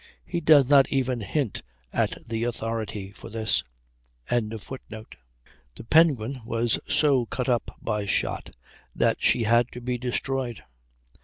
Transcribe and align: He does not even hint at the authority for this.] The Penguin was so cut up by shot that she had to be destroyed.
He 0.25 0.41
does 0.41 0.65
not 0.67 0.87
even 0.89 1.19
hint 1.21 1.61
at 1.93 2.17
the 2.27 2.43
authority 2.45 3.11
for 3.11 3.29
this.] 3.29 3.63
The 4.27 5.15
Penguin 5.91 6.41
was 6.43 6.79
so 6.91 7.27
cut 7.27 7.47
up 7.47 7.77
by 7.79 8.07
shot 8.07 8.49
that 8.95 9.21
she 9.21 9.43
had 9.43 9.71
to 9.73 9.79
be 9.79 9.99
destroyed. 9.99 10.63